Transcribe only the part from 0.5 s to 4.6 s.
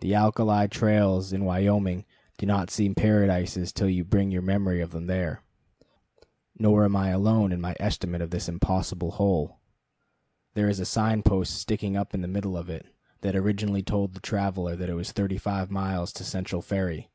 trails in Wyoming do not seem paradises till you bring your